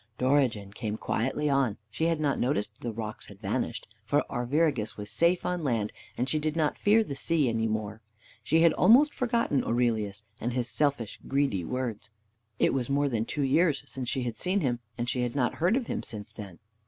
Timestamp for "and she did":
6.17-6.55